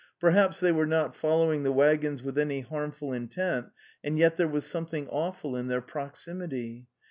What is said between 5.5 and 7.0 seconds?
in their proximity.